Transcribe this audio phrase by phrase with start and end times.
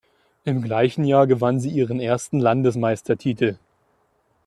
[0.45, 3.57] Im gleichen Jahr gewann sie ihren ersten Landesmeistertitel.